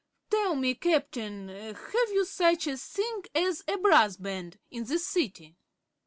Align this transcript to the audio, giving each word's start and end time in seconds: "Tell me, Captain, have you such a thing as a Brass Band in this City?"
"Tell 0.31 0.55
me, 0.55 0.73
Captain, 0.73 1.49
have 1.49 2.09
you 2.11 2.25
such 2.25 2.65
a 2.65 2.75
thing 2.75 3.25
as 3.35 3.63
a 3.67 3.77
Brass 3.77 4.17
Band 4.17 4.57
in 4.71 4.85
this 4.85 5.05
City?" 5.05 5.55